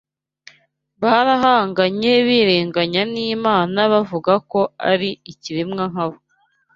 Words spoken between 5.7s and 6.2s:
nka bo